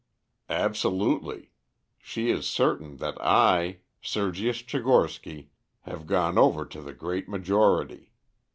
"Absolutely. 0.49 1.51
She 1.99 2.31
is 2.31 2.47
certain 2.49 2.97
that 2.97 3.21
I, 3.23 3.81
Sergius 4.01 4.63
Tchigorsky, 4.63 5.49
have 5.81 6.07
gone 6.07 6.39
over 6.39 6.65
to 6.65 6.81
the 6.81 6.91
great 6.95 7.29
majority. 7.29 8.11